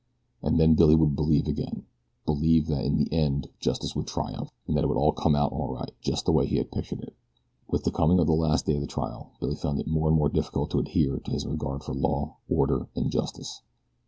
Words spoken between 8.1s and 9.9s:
of the last day of the trial Billy found it